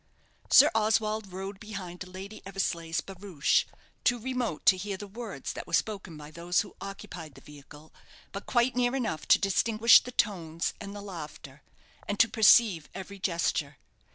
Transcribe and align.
Sir 0.49 0.71
Oswald 0.73 1.31
rode 1.31 1.59
behind 1.59 2.07
Lady 2.07 2.41
Eversleigh's 2.43 3.01
barouche, 3.01 3.65
too 4.03 4.17
remote 4.17 4.65
to 4.65 4.75
hear 4.75 4.97
the 4.97 5.05
words 5.05 5.53
that 5.53 5.67
were 5.67 5.73
spoken 5.75 6.17
by 6.17 6.31
those 6.31 6.61
who 6.61 6.75
occupied 6.81 7.35
the 7.35 7.41
vehicle; 7.41 7.93
but 8.31 8.47
quite 8.47 8.75
near 8.75 8.95
enough 8.95 9.27
to 9.27 9.37
distinguish 9.37 9.99
the 10.01 10.11
tones 10.11 10.73
and 10.81 10.95
the 10.95 11.01
laughter, 11.03 11.61
and 12.07 12.19
to 12.19 12.27
perceive 12.27 12.89
every 12.95 13.19
gesture. 13.19 13.77